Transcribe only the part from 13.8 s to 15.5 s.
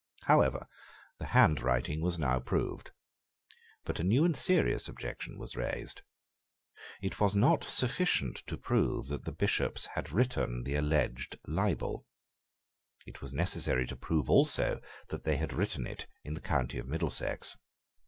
to prove also that they